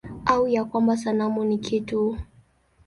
Au 0.25 0.47
ya 0.47 0.65
kwamba 0.65 0.97
sanamu 0.97 1.43
ni 1.43 1.57
kitu? 1.57 2.17